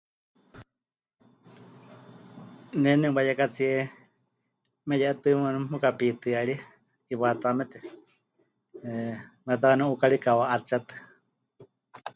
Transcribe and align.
Ne 2.81 2.89
nemɨwayekatsíe 3.01 3.73
meye'etɨ 4.87 5.27
waníu 5.43 5.61
mepɨkapitɨ́arie 5.63 6.63
'iwataamete, 7.11 7.79
'e, 8.83 8.91
metá 9.45 9.65
wanɨ́u 9.71 9.89
'ukári 9.93 10.17
kawa'atsetɨ. 10.25 10.93